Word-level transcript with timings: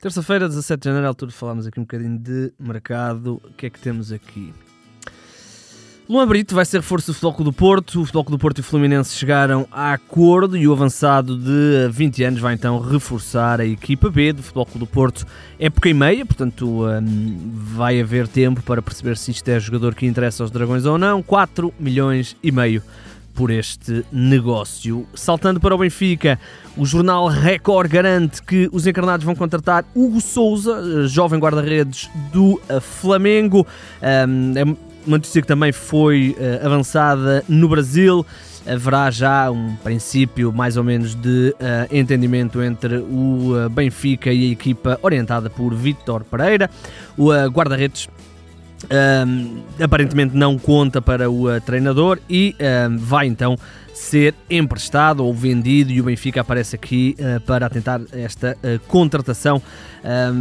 Terça-feira, 0.00 0.48
17 0.48 0.80
de 0.80 0.84
janeiro, 0.86 1.06
à 1.06 1.10
altura 1.10 1.30
falámos 1.30 1.66
aqui 1.66 1.78
um 1.78 1.82
bocadinho 1.82 2.18
de 2.18 2.54
mercado. 2.58 3.38
O 3.44 3.52
que 3.52 3.66
é 3.66 3.70
que 3.70 3.78
temos 3.78 4.10
aqui? 4.10 4.50
Luan 6.08 6.26
Brito 6.26 6.54
vai 6.54 6.64
ser 6.64 6.78
reforço 6.78 7.08
do 7.08 7.14
Futebol 7.14 7.44
do 7.44 7.52
Porto. 7.52 8.00
O 8.00 8.06
Futebol 8.06 8.22
do 8.24 8.38
Porto 8.38 8.58
e 8.58 8.60
o 8.62 8.64
Fluminense 8.64 9.14
chegaram 9.14 9.68
a 9.70 9.92
acordo 9.92 10.56
e 10.56 10.66
o 10.66 10.72
avançado 10.72 11.36
de 11.36 11.86
20 11.92 12.24
anos 12.24 12.40
vai 12.40 12.54
então 12.54 12.80
reforçar 12.80 13.60
a 13.60 13.66
equipa 13.66 14.08
B 14.08 14.32
do 14.32 14.42
Futebol 14.42 14.66
do 14.76 14.86
Porto. 14.86 15.26
Época 15.58 15.90
e 15.90 15.92
meia, 15.92 16.24
portanto 16.24 16.82
um, 16.82 17.50
vai 17.52 18.00
haver 18.00 18.26
tempo 18.26 18.62
para 18.62 18.80
perceber 18.80 19.18
se 19.18 19.32
isto 19.32 19.46
é 19.50 19.60
jogador 19.60 19.94
que 19.94 20.06
interessa 20.06 20.42
aos 20.42 20.50
Dragões 20.50 20.86
ou 20.86 20.96
não. 20.96 21.22
4 21.22 21.74
milhões 21.78 22.34
e 22.42 22.50
meio 22.50 22.82
por 23.40 23.50
este 23.50 24.04
negócio. 24.12 25.06
Saltando 25.14 25.58
para 25.58 25.74
o 25.74 25.78
Benfica, 25.78 26.38
o 26.76 26.84
jornal 26.84 27.26
Record 27.26 27.90
garante 27.90 28.42
que 28.42 28.68
os 28.70 28.86
encarnados 28.86 29.24
vão 29.24 29.34
contratar 29.34 29.82
Hugo 29.94 30.20
Souza, 30.20 31.08
jovem 31.08 31.40
guarda-redes 31.40 32.10
do 32.30 32.60
eh, 32.68 32.80
Flamengo. 32.80 33.66
É 34.02 34.62
uma 34.62 34.76
notícia 35.06 35.40
que 35.40 35.48
também 35.48 35.72
foi 35.72 36.36
eh, 36.38 36.60
avançada 36.62 37.42
no 37.48 37.66
Brasil 37.66 38.26
haverá 38.66 39.10
já 39.10 39.50
um 39.50 39.74
princípio 39.76 40.52
mais 40.52 40.76
ou 40.76 40.84
menos 40.84 41.14
de 41.14 41.54
uh, 41.58 41.96
entendimento 41.96 42.62
entre 42.62 42.98
o 42.98 43.54
uh, 43.54 43.70
Benfica 43.70 44.30
e 44.30 44.50
a 44.50 44.52
equipa 44.52 45.00
orientada 45.02 45.48
por 45.48 45.74
Vítor 45.74 46.24
Pereira. 46.24 46.68
O 47.16 47.30
guarda-redes 47.48 48.06
aparentemente 49.82 50.36
não 50.36 50.58
conta 50.58 51.02
para 51.02 51.30
o 51.30 51.48
uh, 51.48 51.60
treinador 51.60 52.18
e 52.28 52.54
vai 52.98 53.26
então 53.26 53.56
ser 54.00 54.34
emprestado 54.48 55.24
ou 55.24 55.34
vendido 55.34 55.92
e 55.92 56.00
o 56.00 56.04
Benfica 56.04 56.40
aparece 56.40 56.74
aqui 56.74 57.14
uh, 57.18 57.38
para 57.42 57.68
tentar 57.68 58.00
esta 58.12 58.56
uh, 58.56 58.80
contratação 58.88 59.62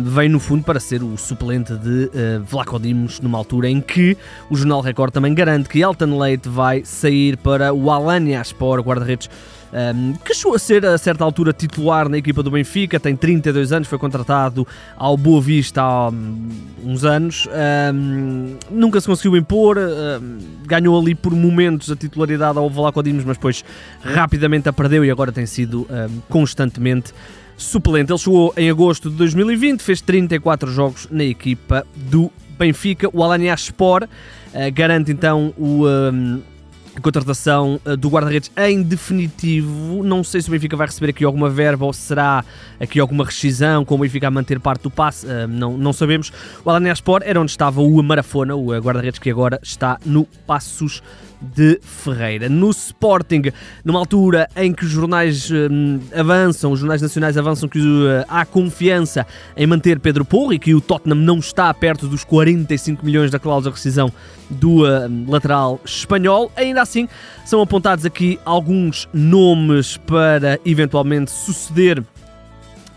vem 0.06 0.30
no 0.30 0.40
fundo 0.40 0.64
para 0.64 0.80
ser 0.80 1.04
o 1.04 1.18
suplente 1.18 1.76
de 1.76 2.06
uh, 2.06 2.44
Vlaco 2.46 2.80
Dimos 2.80 3.20
numa 3.20 3.38
altura 3.38 3.70
em 3.70 3.82
que 3.82 4.18
o 4.50 4.56
Jornal 4.56 4.80
Record 4.80 5.12
também 5.12 5.34
garante 5.34 5.68
que 5.68 5.82
Elton 5.82 6.18
Leite 6.18 6.48
vai 6.48 6.86
sair 6.86 7.36
para 7.36 7.74
o 7.74 7.92
Alanya 7.92 8.42
Sport, 8.42 8.86
guarda-redes 8.86 9.30
um, 9.72 10.14
que 10.14 10.34
chegou 10.34 10.56
a 10.56 10.60
ser 10.60 10.86
a 10.86 10.98
certa 10.98 11.24
altura 11.24 11.54
titular 11.54 12.10
na 12.10 12.18
equipa 12.18 12.42
do 12.42 12.50
Benfica, 12.50 13.00
tem 13.00 13.16
32 13.16 13.72
anos, 13.72 13.88
foi 13.88 14.00
contratado 14.00 14.68
ao 14.98 15.16
Boa 15.16 15.40
Vista 15.42 15.82
há 15.82 16.10
um, 16.10 16.50
uns 16.84 17.04
anos, 17.04 17.48
um, 17.94 18.58
nunca 18.72 19.00
se 19.00 19.08
conseguiu 19.08 19.38
impor, 19.38 19.78
ganhou 20.66 21.00
ali 21.00 21.14
por 21.14 21.34
momentos 21.34 21.92
a 21.92 21.96
titularidade 21.96 22.58
ao 22.58 22.70
Vlaco 22.70 23.02
Dimos, 23.04 23.24
mas 23.24 23.38
depois 23.38 23.49
rapidamente 24.02 24.70
a 24.70 24.74
perdeu 24.74 25.04
e 25.04 25.12
agora 25.12 25.32
tem 25.32 25.46
sido 25.46 25.88
constantemente 26.28 27.14
suplente. 27.60 28.12
Ele 28.12 28.18
chegou 28.18 28.54
em 28.58 28.70
agosto 28.70 29.10
de 29.10 29.16
2020, 29.18 29.82
fez 29.82 30.02
34 30.02 30.72
jogos 30.72 31.08
na 31.12 31.24
equipa 31.24 31.86
do 31.96 32.32
Benfica. 32.58 33.10
O 33.14 33.24
Alanya 33.24 33.54
Sport 33.54 34.04
uh, 34.04 34.10
garante 34.74 35.12
então 35.12 35.54
o, 35.58 35.86
um, 35.88 36.42
a 36.96 37.02
contratação 37.02 37.80
uh, 37.86 37.96
do 37.96 38.10
guarda-redes 38.10 38.52
em 38.58 38.82
definitivo. 38.82 40.04
Não 40.04 40.24
sei 40.24 40.42
se 40.42 40.48
o 40.48 40.52
Benfica 40.52 40.76
vai 40.76 40.88
receber 40.88 41.12
aqui 41.12 41.24
alguma 41.24 41.50
verba 41.50 41.86
ou 41.86 41.94
será 41.94 42.44
aqui 42.80 43.00
alguma 43.00 43.26
rescisão, 43.26 43.86
com 43.86 43.96
o 43.96 43.98
Benfica 44.00 44.28
a 44.28 44.32
manter 44.32 44.60
parte 44.60 44.84
do 44.84 44.92
passe, 44.92 45.26
uh, 45.26 45.48
não, 45.48 45.78
não 45.78 45.94
sabemos. 45.94 46.32
O 46.64 46.70
Alanya 46.70 46.94
Sport 46.94 47.24
era 47.26 47.40
onde 47.40 47.52
estava 47.52 47.82
o 47.82 48.04
Marafona, 48.04 48.56
o 48.56 48.72
guarda-redes 48.80 49.20
que 49.20 49.30
agora 49.30 49.60
está 49.62 49.98
no 50.06 50.26
Passos 50.48 51.02
de 51.42 51.80
Ferreira. 51.82 52.50
No 52.50 52.70
Sporting, 52.70 53.44
numa 53.84 54.00
altura 54.00 54.50
em 54.56 54.74
que 54.74 54.84
os 54.84 54.92
jornais 54.92 55.50
hum, 55.52 56.00
avançam, 56.14 56.72
os 56.72 56.80
jornais 56.80 57.02
nacionais 57.02 57.38
avançam 57.38 57.70
que 57.70 57.80
uh, 57.80 58.26
há 58.28 58.46
confiança 58.46 59.26
em 59.56 59.66
manter 59.66 60.00
Pedro 60.00 60.26
Porro 60.26 60.54
e 60.54 60.60
que 60.60 60.74
o 60.74 60.82
Tottenham 60.82 61.18
não 61.18 61.40
está 61.40 61.74
perto 61.74 62.08
dos 62.08 62.24
45 62.24 63.06
milhões 63.06 63.32
da 63.32 63.40
cláusula 63.40 63.72
de 63.72 63.78
rescisão 63.78 64.12
do 64.50 64.84
uh, 64.84 65.10
lateral 65.28 65.80
espanhol, 65.86 66.52
ainda 66.56 66.82
assim 66.82 67.08
são 67.46 67.62
apontados 67.62 68.06
aqui 68.06 68.40
alguns 68.44 69.08
nomes 69.14 69.98
para 69.98 70.60
eventualmente 70.66 71.32
suceder 71.32 72.04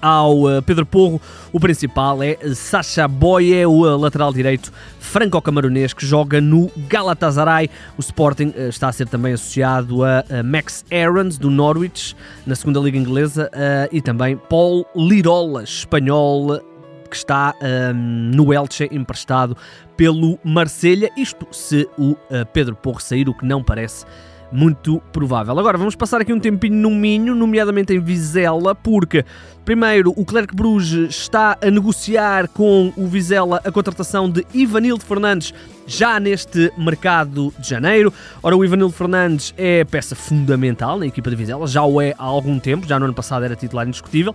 ao 0.02 0.42
uh, 0.42 0.62
Pedro 0.62 0.84
Porro. 0.84 1.20
O 1.52 1.60
principal 1.60 2.20
é 2.22 2.36
Sacha 2.54 3.06
Boye, 3.06 3.64
o 3.64 3.82
uh, 3.82 3.96
lateral 3.96 4.32
direito 4.32 4.72
franco-camaronês 4.98 5.94
que 5.94 6.04
joga 6.04 6.40
no 6.40 6.70
Galatasaray. 6.88 7.70
O 7.96 8.00
Sporting 8.00 8.48
uh, 8.48 8.68
está 8.68 8.88
a 8.88 8.92
ser 8.92 9.06
também 9.08 9.32
associado 9.32 10.04
a 10.04 10.42
Max 10.44 10.84
Aarons, 10.91 11.38
do 11.38 11.48
Norwich, 11.48 12.16
na 12.44 12.56
segunda 12.56 12.80
liga 12.80 12.98
inglesa, 12.98 13.50
e 13.92 14.00
também 14.00 14.36
Paul 14.36 14.84
Lirola, 14.96 15.62
espanhol, 15.62 16.60
que 17.08 17.16
está 17.16 17.54
um, 17.62 17.94
no 18.34 18.52
Elche 18.52 18.88
emprestado 18.91 19.56
pelo 19.96 20.38
Marselha. 20.42 21.10
Isto 21.16 21.46
se 21.52 21.88
o 21.96 22.16
Pedro 22.52 22.74
Porro 22.74 23.00
sair, 23.00 23.28
o 23.28 23.34
que 23.34 23.44
não 23.44 23.62
parece 23.62 24.04
muito 24.52 25.00
provável. 25.12 25.58
Agora 25.58 25.78
vamos 25.78 25.96
passar 25.96 26.20
aqui 26.20 26.32
um 26.32 26.38
tempinho 26.38 26.74
no 26.74 26.90
Minho, 26.90 27.34
nomeadamente 27.34 27.92
em 27.92 27.98
Vizela, 27.98 28.74
porque 28.74 29.24
primeiro 29.64 30.12
o 30.16 30.24
Clerc 30.24 30.54
Bruges 30.54 31.10
está 31.10 31.56
a 31.60 31.70
negociar 31.70 32.48
com 32.48 32.92
o 32.96 33.06
Vizela 33.06 33.60
a 33.64 33.72
contratação 33.72 34.28
de 34.28 34.46
Ivanildo 34.52 35.04
Fernandes 35.04 35.54
já 35.86 36.20
neste 36.20 36.72
mercado 36.76 37.52
de 37.58 37.68
janeiro. 37.68 38.12
Ora, 38.42 38.56
o 38.56 38.64
Ivanildo 38.64 38.92
Fernandes 38.92 39.54
é 39.56 39.84
peça 39.84 40.14
fundamental 40.14 40.98
na 40.98 41.06
equipa 41.06 41.30
de 41.30 41.36
Vizela, 41.36 41.66
já 41.66 41.82
o 41.82 42.00
é 42.00 42.14
há 42.18 42.24
algum 42.24 42.58
tempo, 42.58 42.86
já 42.86 42.98
no 42.98 43.06
ano 43.06 43.14
passado 43.14 43.44
era 43.44 43.56
titular 43.56 43.86
indiscutível. 43.86 44.34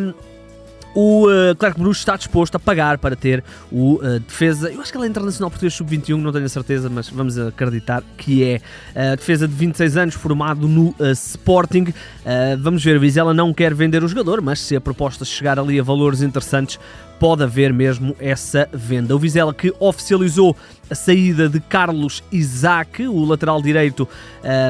Um, 0.00 0.33
o 0.94 1.26
uh, 1.26 1.54
Clark 1.56 1.78
Bruce 1.78 1.98
está 1.98 2.16
disposto 2.16 2.54
a 2.54 2.58
pagar 2.58 2.98
para 2.98 3.16
ter 3.16 3.42
o 3.70 3.94
uh, 3.94 4.20
defesa. 4.20 4.70
Eu 4.70 4.80
acho 4.80 4.92
que 4.92 4.98
ele 4.98 5.06
é 5.06 5.08
internacional 5.08 5.50
português 5.50 5.74
sub-21, 5.74 6.20
não 6.20 6.32
tenho 6.32 6.44
a 6.44 6.48
certeza, 6.48 6.88
mas 6.88 7.08
vamos 7.08 7.38
acreditar 7.38 8.02
que 8.16 8.44
é. 8.44 8.60
Uh, 8.94 9.16
defesa 9.16 9.48
de 9.48 9.54
26 9.54 9.96
anos, 9.96 10.14
formado 10.14 10.68
no 10.68 10.88
uh, 10.90 11.10
Sporting. 11.12 11.92
vamos 12.60 12.84
ver, 12.84 12.98
Vizela 12.98 13.34
não 13.34 13.52
quer 13.52 13.74
vender 13.74 14.04
o 14.04 14.08
jogador, 14.08 14.40
mas 14.40 14.60
se 14.60 14.76
a 14.76 14.80
proposta 14.80 15.24
chegar 15.24 15.58
ali 15.58 15.80
a 15.80 15.82
valores 15.82 16.22
interessantes, 16.22 16.78
pode 17.18 17.42
haver 17.42 17.72
mesmo 17.72 18.14
essa 18.18 18.68
venda. 18.72 19.14
O 19.14 19.18
Vizela 19.18 19.54
que 19.54 19.72
oficializou 19.78 20.56
a 20.90 20.94
saída 20.94 21.48
de 21.48 21.60
Carlos 21.60 22.22
Isaac, 22.30 23.06
o 23.06 23.24
lateral 23.24 23.62
direito, 23.62 24.06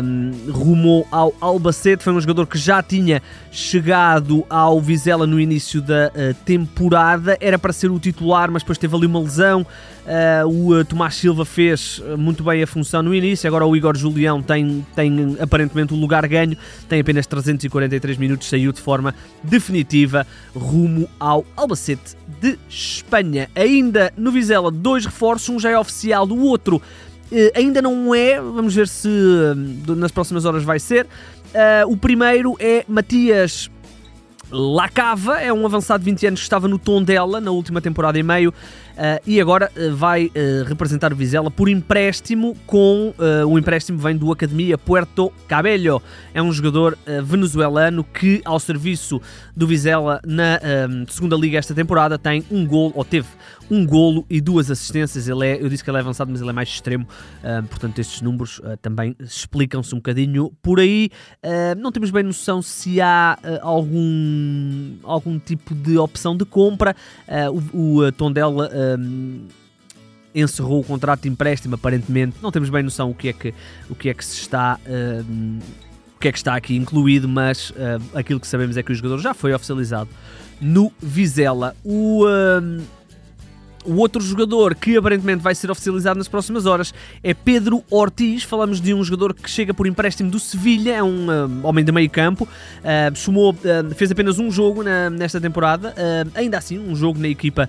um, 0.03 0.53
rumou 0.53 1.07
ao 1.11 1.35
Albacete. 1.41 2.05
Foi 2.05 2.13
um 2.13 2.21
jogador 2.21 2.47
que 2.47 2.57
já 2.57 2.83
tinha 2.83 3.21
chegado 3.51 4.45
ao 4.49 4.81
Vizela 4.81 5.27
no 5.27 5.41
início 5.41 5.83
da 5.83 6.13
temporada. 6.45 7.37
Era 7.41 7.59
para 7.59 7.73
ser 7.73 7.91
o 7.91 7.99
titular, 7.99 8.51
mas 8.51 8.63
depois 8.63 8.79
teve 8.79 8.95
ali 8.95 9.07
uma 9.07 9.21
lesão. 9.21 9.67
Uh, 10.05 10.49
o 10.49 10.81
uh, 10.81 10.85
Tomás 10.85 11.15
Silva 11.15 11.45
fez 11.45 12.03
muito 12.19 12.45
bem 12.45 12.63
a 12.63 12.67
função 12.67 13.03
no 13.03 13.15
início. 13.15 13.49
Agora 13.49 13.67
o 13.67 13.77
Igor 13.77 13.97
Julião 13.97 14.43
tem, 14.43 14.87
tem 14.95 15.37
aparentemente 15.41 15.93
o 15.93 15.97
um 15.97 16.01
lugar 16.01 16.27
ganho. 16.29 16.57
Tem 16.89 17.01
apenas 17.01 17.27
343 17.27 18.17
minutos. 18.19 18.49
Saiu 18.49 18.73
de 18.73 18.81
forma 18.81 19.15
definitiva 19.43 20.27
rumo 20.55 21.09
ao 21.19 21.45
Albacete 21.57 22.17
de 22.41 22.59
Espanha. 22.69 23.49
Ainda 23.55 24.13
no 24.17 24.31
Vizela, 24.31 24.71
dois 24.71 25.05
reforços. 25.05 25.49
Um 25.49 25.59
já 25.59 25.71
é 25.71 25.79
oficial 25.79 26.27
do 26.27 26.39
outro 26.39 26.81
ainda 27.55 27.83
não 27.83 28.15
é, 28.15 28.41
vamos 28.41 28.75
ver 28.75 28.87
se 28.87 29.09
nas 29.97 30.13
próximas 30.13 30.45
horas 30.45 30.63
vai 30.63 30.79
ser. 30.79 31.05
Uh, 31.05 31.91
o 31.93 31.97
primeiro 31.97 32.57
é 32.59 32.85
Matias 32.89 33.71
Lacava, 34.55 35.41
é 35.41 35.53
um 35.53 35.67
avançado 35.67 36.05
de 36.05 36.11
20 36.11 36.27
anos 36.29 36.41
que 36.41 36.45
estava 36.45 36.69
no 36.69 36.79
tom 36.79 37.03
dela 37.03 37.41
na 37.41 37.51
última 37.51 37.81
temporada 37.81 38.17
e 38.17 38.23
meio. 38.23 38.51
Uh, 38.51 39.19
e 39.27 39.41
agora 39.41 39.69
uh, 39.77 39.97
vai 39.97 40.27
uh, 40.27 40.65
representar 40.69 41.13
o 41.13 41.17
Vizela 41.17 41.51
por 41.51 41.69
empréstimo 41.69 42.57
com 42.65 43.13
o 43.49 43.59
empréstimo 43.59 43.99
vem 43.99 44.17
do 44.17 44.31
Academia 44.31 44.79
Puerto 44.79 45.33
Cabello 45.49 46.01
é 46.33 46.41
um 46.41 46.53
jogador 46.53 46.97
venezuelano 47.25 48.05
que 48.05 48.41
ao 48.45 48.61
serviço 48.61 49.21
do 49.57 49.67
Vizela 49.67 50.21
na 50.25 50.61
segunda 51.09 51.37
liga 51.37 51.59
esta 51.59 51.75
temporada 51.75 52.19
tem 52.19 52.45
um 52.51 52.67
gol 52.67 52.93
ou 52.95 53.05
teve 53.05 53.27
um 53.71 53.87
golo 53.87 54.27
e 54.29 54.41
duas 54.41 54.71
assistências 54.71 55.29
ele 55.29 55.47
é, 55.47 55.63
eu 55.63 55.69
disse 55.69 55.83
que 55.83 55.91
ele 55.91 55.99
é 55.99 56.01
avançado 56.01 56.31
mas 56.31 56.41
ele 56.41 56.51
é 56.51 56.53
mais 56.53 56.69
extremo 56.69 57.07
portanto 57.69 57.99
estes 57.99 58.21
números 58.21 58.61
também 58.83 59.17
explicam-se 59.21 59.95
um 59.95 59.99
bocadinho 59.99 60.53
por 60.63 60.81
aí 60.81 61.11
não 61.79 61.91
temos 61.91 62.11
bem 62.11 62.23
noção 62.23 62.61
se 62.61 63.01
há 63.01 63.39
algum 63.63 64.97
algum 65.03 65.39
tipo 65.39 65.75
de 65.75 65.97
opção 65.99 66.37
de 66.37 66.45
compra 66.45 66.95
o, 67.73 67.99
o 67.99 68.13
Tondela 68.13 68.71
um, 68.99 69.47
encerrou 70.35 70.81
o 70.81 70.85
contrato 70.85 71.23
de 71.23 71.29
empréstimo, 71.29 71.77
aparentemente. 71.77 72.37
Não 72.43 72.51
temos 72.51 72.69
bem 72.69 72.83
noção 72.83 73.11
o 73.11 73.15
que 73.15 73.29
é 73.29 73.33
que, 73.33 73.55
o 73.89 73.95
que, 73.95 74.09
é 74.09 74.15
que 74.15 74.25
se 74.25 74.41
está. 74.41 74.79
O 76.17 76.19
que 76.19 76.29
é 76.29 76.33
que 76.33 76.39
está 76.39 76.57
aqui 76.57 76.75
incluído, 76.75 77.29
mas 77.29 77.71
uh, 77.71 77.75
aquilo 78.15 78.41
que 78.41 78.47
sabemos 78.47 78.77
é 78.77 78.83
que 78.83 78.91
o 78.91 78.95
jogador 78.95 79.19
já 79.19 79.35
foi 79.35 79.53
oficializado 79.53 80.09
no 80.61 80.91
Vizela. 81.01 81.77
O, 81.85 82.25
O 83.85 83.97
outro 83.97 84.23
jogador 84.23 84.75
que 84.75 84.97
aparentemente 84.97 85.43
vai 85.43 85.55
ser 85.55 85.71
oficializado 85.71 86.17
nas 86.17 86.27
próximas 86.27 86.65
horas 86.65 86.95
é 87.23 87.35
Pedro 87.35 87.85
Ortiz. 87.91 88.43
Falamos 88.43 88.81
de 88.81 88.95
um 88.95 89.05
jogador 89.05 89.35
que 89.35 89.51
chega 89.51 89.75
por 89.75 89.87
empréstimo 89.87 90.31
do 90.31 90.39
Sevilha, 90.39 90.93
é 90.93 91.03
um 91.03 91.27
uh, 91.27 91.67
homem 91.67 91.85
de 91.85 91.93
meio 91.93 92.09
campo, 92.09 92.45
uh, 92.45 93.17
sumou, 93.17 93.53
uh, 93.53 93.95
fez 93.95 94.11
apenas 94.11 94.39
um 94.39 94.51
jogo 94.51 94.83
na, 94.83 95.11
nesta 95.11 95.39
temporada, 95.39 95.95
ainda 96.35 96.57
assim, 96.57 96.79
um 96.79 96.97
jogo 96.97 97.19
na 97.19 97.29
equipa 97.29 97.69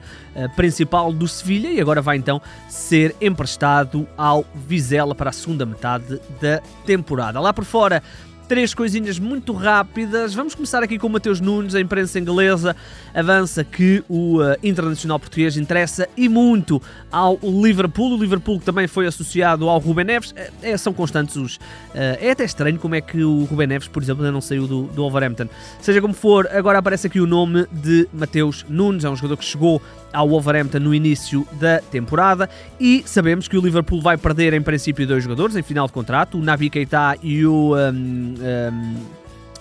principal 0.56 1.12
do 1.12 1.28
Sevilha 1.28 1.68
e 1.70 1.82
agora 1.82 2.02
vai 2.02 2.18
então 2.18 2.42
ser 2.70 3.16
emprestado 3.20 4.08
ao 4.18 4.46
Vizela 4.68 5.14
para 5.14 5.30
a 5.30 5.34
segunda 5.34 5.66
metade 5.66 6.20
da 6.42 6.62
temporada. 6.86 7.40
Lá 7.40 7.54
por 7.54 7.66
fora, 7.66 8.02
três 8.48 8.74
coisinhas 8.74 9.20
muito 9.20 9.54
rápidas. 9.54 10.34
Vamos 10.34 10.54
começar 10.54 10.84
aqui 10.84 10.98
com 10.98 11.08
o 11.08 11.10
Mateus 11.10 11.42
Nunes, 11.42 11.76
a 11.76 11.82
imprensa 11.82 12.20
inglesa 12.20 12.76
avança 13.14 13.64
que 13.64 14.04
o 14.08 14.42
uh, 14.42 14.56
internacional 14.62 15.20
português 15.20 15.58
interessa 15.58 16.08
e 16.16 16.30
muito 16.30 16.82
ao 17.12 17.40
Liverpool. 17.42 18.16
O 18.16 18.22
Liverpool 18.22 18.60
também 18.60 18.88
foi 18.88 19.08
associado 19.08 19.68
ao 19.68 19.80
Ruben 19.80 20.06
Neves. 20.06 20.34
É, 20.36 20.52
é, 20.62 20.78
são 20.78 20.94
constantes 20.94 21.36
os. 21.36 21.56
Uh, 21.56 22.20
é 22.20 22.32
até 22.32 22.46
estranho 22.46 22.78
como 22.78 22.96
é 22.96 23.02
que 23.02 23.24
o 23.24 23.46
Ruben 23.46 23.68
Neves, 23.68 23.88
por 23.88 24.04
exemplo, 24.04 24.24
ainda 24.24 24.32
não 24.32 24.42
saiu 24.42 24.68
do, 24.68 24.84
do 24.84 25.02
Wolverhampton. 25.02 25.48
Seja 25.82 26.02
como 26.02 26.14
for, 26.14 26.48
agora 26.52 26.80
aparece 26.80 27.08
aqui 27.08 27.20
o 27.20 27.28
nome 27.28 27.66
de 27.72 28.08
Mateus 28.14 28.66
Nunes, 28.70 29.04
é 29.04 29.10
um 29.10 29.16
jogador 29.16 29.38
que 29.38 29.46
chegou 29.46 29.82
ao 30.16 30.30
Wolverhampton 30.30 30.80
no 30.80 30.96
início 30.96 31.46
da 31.54 31.80
temporada 31.80 32.50
e 32.80 33.04
sabemos 33.06 33.48
que 33.48 33.58
o 33.58 33.62
Liverpool 33.62 34.02
vai 34.02 34.18
perder 34.18 34.54
em 34.54 34.62
princípio 34.62 35.06
dois 35.06 35.24
jogadores 35.24 35.56
em 35.56 35.62
final 35.62 35.88
de 35.88 35.94
contrato, 35.94 36.38
o 36.38 36.42
Navi 36.42 36.70
Keita 36.70 37.18
e 37.22 37.46
o 37.46 37.76
um, 37.76 37.78
um, 37.78 38.35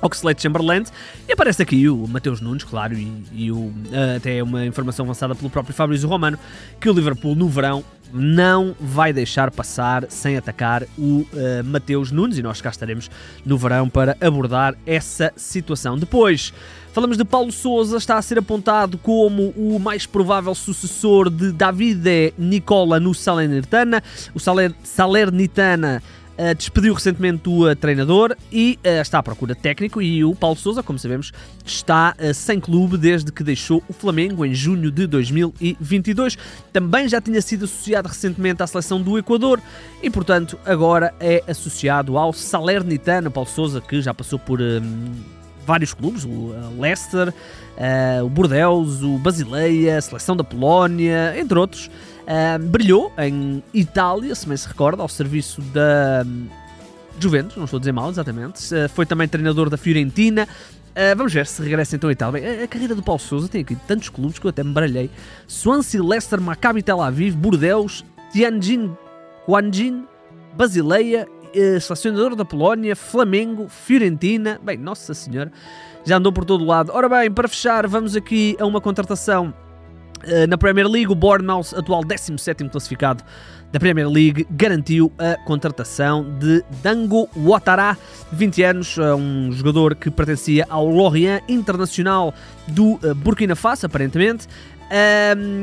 Oxlade 0.05 0.43
Chamberlain 0.43 0.85
e 1.27 1.33
aparece 1.33 1.63
aqui 1.63 1.89
o 1.89 2.07
Mateus 2.07 2.41
Nunes, 2.41 2.63
claro, 2.63 2.95
e, 2.95 3.25
e 3.33 3.51
o, 3.51 3.57
uh, 3.57 4.17
até 4.17 4.43
uma 4.43 4.65
informação 4.67 5.05
avançada 5.05 5.35
pelo 5.35 5.49
próprio 5.49 5.75
Fabrício 5.75 6.09
Romano 6.09 6.39
que 6.79 6.89
o 6.89 6.93
Liverpool 6.93 7.35
no 7.35 7.49
verão 7.49 7.83
não 8.13 8.77
vai 8.79 9.13
deixar 9.13 9.51
passar 9.51 10.05
sem 10.09 10.37
atacar 10.37 10.85
o 10.97 11.27
uh, 11.33 11.65
Mateus 11.65 12.13
Nunes 12.13 12.39
e 12.39 12.43
nós 12.43 12.61
cá 12.61 12.71
estaremos 12.71 13.11
no 13.45 13.57
verão 13.57 13.89
para 13.89 14.17
abordar 14.21 14.77
essa 14.87 15.33
situação. 15.37 15.99
Depois, 15.99 16.53
falamos 16.93 17.17
de 17.17 17.25
Paulo 17.25 17.51
Souza, 17.51 17.97
está 17.97 18.17
a 18.17 18.23
ser 18.23 18.39
apontado 18.39 18.99
como 18.99 19.49
o 19.57 19.79
mais 19.81 20.07
provável 20.07 20.55
sucessor 20.55 21.31
de 21.31 21.51
Davide 21.51 22.35
Nicola 22.39 23.01
no 23.01 23.15
Salernitana. 23.15 24.03
O 24.35 24.39
Saler, 24.39 24.73
Salernitana 24.85 26.03
despediu 26.57 26.95
recentemente 26.95 27.49
o 27.49 27.71
uh, 27.71 27.77
treinador 27.77 28.37
e 28.51 28.79
uh, 28.85 29.01
está 29.01 29.19
à 29.19 29.23
procura 29.23 29.55
técnico 29.55 30.03
e 30.03 30.25
o 30.25 30.35
Paulo 30.35 30.57
Sousa, 30.57 30.83
como 30.83 30.99
sabemos, 30.99 31.33
está 31.65 32.15
sem 32.35 32.61
clube 32.61 32.97
desde 32.97 33.33
que 33.33 33.43
deixou 33.43 33.83
o 33.89 33.93
Flamengo 33.93 34.45
em 34.45 34.55
junho 34.55 34.91
de 34.91 35.07
2022. 35.07 36.37
Também 36.73 37.09
já 37.09 37.21
tinha 37.21 37.41
sido 37.41 37.65
associado 37.65 38.09
recentemente 38.09 38.63
à 38.63 38.67
seleção 38.67 39.01
do 39.01 39.19
Equador 39.19 39.61
e, 40.03 40.11
portanto, 40.11 40.59
agora 40.65 41.15
é 41.19 41.43
associado 41.49 42.19
ao 42.19 42.33
Salernitano. 42.33 43.31
Paulo 43.31 43.49
Sousa, 43.49 43.81
que 43.81 44.03
já 44.03 44.13
passou 44.13 44.39
por 44.39 44.61
vários 45.67 45.95
clubes, 45.95 46.25
o 46.25 46.53
Leicester, 46.79 47.33
o 48.25 48.29
Bordeaux, 48.29 49.03
o 49.03 49.19
Basileia, 49.19 49.99
a 49.99 50.01
seleção 50.01 50.37
da 50.37 50.45
Polónia, 50.45 51.35
entre 51.39 51.59
outros. 51.59 51.91
Uh, 52.25 52.59
brilhou 52.59 53.13
em 53.19 53.63
Itália, 53.75 54.35
se 54.35 54.49
bem 54.49 54.57
se 54.57 54.67
recorda, 54.67 55.03
ao 55.03 55.09
serviço 55.09 55.61
da 55.61 56.25
um, 56.27 56.49
Juventus, 57.21 57.57
não 57.57 57.65
estou 57.65 57.77
a 57.77 57.81
dizer 57.81 57.93
mal, 57.93 58.09
exatamente. 58.09 58.63
Foi 58.95 59.05
também 59.05 59.29
treinador 59.29 59.69
da 59.69 59.77
Fiorentina. 59.77 60.49
Uh, 60.95 61.17
vamos 61.17 61.33
ver 61.33 61.47
se 61.47 61.63
regressa 61.63 61.97
então 61.97 62.09
a 62.09 62.13
Itália. 62.13 62.41
Bem, 62.41 62.63
a, 62.63 62.67
carreira 62.67 62.95
do 62.95 63.03
Paulo 63.03 63.21
Sousa 63.21 63.47
tem 63.47 63.61
aqui 63.61 63.77
tantos 63.87 64.09
clubes 64.09 64.39
que 64.39 64.47
eu 64.47 64.49
até 64.49 64.65
me 64.65 64.73
baralhei. 64.73 65.11
Swansea, 65.47 66.03
Leicester, 66.03 66.41
Maccabi 66.41 66.83
Tel 66.83 67.03
Aviv, 67.03 67.37
Bordeaux, 67.37 68.03
Tianjin, 68.33 68.97
Guanjin, 69.47 70.07
Basileia, 70.57 71.29
uh, 71.57 71.81
selecionador 71.81 72.35
da 72.35 72.45
Polónia, 72.45 72.95
Flamengo, 72.95 73.69
Fiorentina. 73.69 74.61
Bem, 74.63 74.77
Nossa 74.77 75.15
Senhora, 75.15 75.51
já 76.05 76.17
andou 76.17 76.33
por 76.33 76.45
todo 76.45 76.65
lado. 76.65 76.93
Ora 76.93 77.09
bem, 77.09 77.31
para 77.31 77.49
fechar, 77.49 77.87
vamos 77.87 78.17
aqui 78.17 78.57
a 78.59 78.67
uma 78.67 78.81
contratação 78.81 79.55
eh, 80.27 80.47
na 80.47 80.57
Premier 80.57 80.89
League, 80.89 81.11
o 81.11 81.15
Bournemouth, 81.15 81.75
atual 81.77 82.05
17 82.05 82.69
classificado 82.69 83.23
da 83.73 83.79
Premier 83.79 84.09
League, 84.09 84.47
garantiu 84.51 85.13
a 85.19 85.37
contratação 85.45 86.25
de 86.39 86.65
Dango 86.83 87.29
Ouattara, 87.37 87.97
20 88.33 88.63
anos, 88.63 88.97
eh, 88.99 89.15
um 89.15 89.53
jogador 89.53 89.95
que 89.95 90.11
pertencia 90.11 90.67
ao 90.69 90.89
Lorient 90.89 91.43
Internacional 91.49 92.33
do 92.69 92.99
eh, 93.03 93.13
Burkina 93.15 93.55
Faso, 93.55 93.87
aparentemente. 93.87 94.47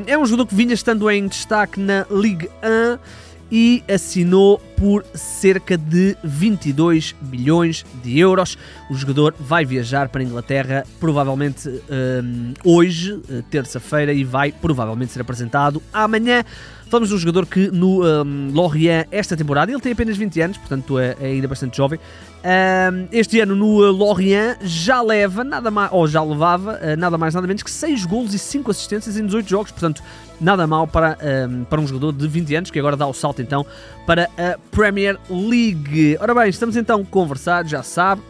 É 0.08 0.18
um 0.18 0.26
jogador 0.26 0.48
que 0.48 0.56
vinha 0.56 0.74
estando 0.74 1.10
em 1.10 1.26
destaque 1.28 1.80
na 1.80 2.06
Ligue 2.10 2.50
1 2.64 3.31
e 3.52 3.84
assinou 3.88 4.60
por 4.78 5.06
cerca 5.14 5.78
de 5.78 6.16
22 6.24 7.14
bilhões 7.22 7.86
de 8.04 8.18
euros. 8.18 8.58
O 8.90 8.96
jogador 8.96 9.36
vai 9.40 9.66
viajar 9.66 10.10
para 10.10 10.22
a 10.22 10.24
Inglaterra 10.24 10.86
provavelmente 11.00 11.68
um, 11.68 12.54
hoje, 12.64 13.20
eh, 13.30 13.44
terça-feira, 13.50 14.14
e 14.14 14.24
vai 14.24 14.52
provavelmente 14.52 15.12
ser 15.12 15.22
apresentado 15.22 15.84
amanhã. 15.92 16.44
Falamos 16.92 17.08
de 17.08 17.16
um 17.16 17.18
jogador 17.20 17.46
que 17.46 17.72
no 17.72 18.04
um, 18.04 18.52
Lorient 18.52 19.06
esta 19.12 19.38
temporada, 19.38 19.72
ele 19.72 19.80
tem 19.80 19.94
apenas 19.94 20.18
20 20.18 20.42
anos, 20.42 20.58
portanto 20.58 21.00
é, 21.00 21.16
é 21.22 21.28
ainda 21.28 21.48
bastante 21.48 21.78
jovem. 21.78 21.98
Um, 22.44 23.08
este 23.14 23.40
ano 23.40 23.56
no 23.56 23.78
uh, 23.78 23.94
Lorient 23.94 24.58
já 24.62 25.02
leva 25.02 25.42
nada 25.42 25.72
mais, 25.72 25.90
ou 25.94 26.06
já 26.06 26.22
levava 26.22 26.78
uh, 26.84 26.98
nada 26.98 27.18
mais 27.18 27.34
nada 27.34 27.48
menos 27.48 27.64
que 27.64 27.72
6 27.72 28.06
golos 28.06 28.34
e 28.34 28.40
5 28.40 28.70
assistências 28.72 29.16
em 29.16 29.26
18 29.26 29.50
jogos, 29.50 29.72
portanto 29.72 30.04
nada 30.42 30.68
mal 30.68 30.86
para, 30.86 31.18
um, 31.50 31.64
para 31.64 31.80
um 31.80 31.88
jogador 31.88 32.12
de 32.12 32.28
20 32.28 32.56
anos 32.56 32.72
que 32.72 32.78
agora 32.78 32.98
dá 32.98 33.08
o 33.08 33.14
salto 33.14 33.42
então 33.42 33.66
para 34.06 34.30
a 34.38 34.58
Premier 34.70 35.18
League. 35.30 36.18
Ora 36.20 36.36
bem, 36.36 36.50
estamos 36.50 36.76
então 36.76 37.06
conversados, 37.06 37.72
já 37.72 37.84
sabe, 37.84 38.22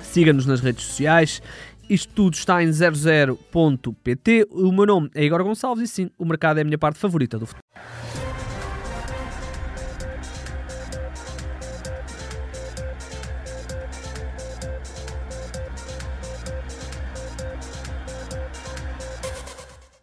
siga-nos 0.00 0.46
nas 0.46 0.58
redes 0.58 0.84
sociais 0.84 1.40
isto 1.88 2.12
tudo 2.14 2.34
está 2.34 2.62
em 2.62 2.70
00.pt. 2.70 4.48
O 4.50 4.72
meu 4.72 4.86
nome 4.86 5.10
é 5.14 5.24
Igor 5.24 5.42
Gonçalves 5.42 5.90
e 5.90 5.92
sim, 5.92 6.10
o 6.18 6.24
mercado 6.24 6.58
é 6.58 6.62
a 6.62 6.64
minha 6.64 6.78
parte 6.78 6.98
favorita 6.98 7.38
do 7.38 7.46
futebol. 7.46 7.62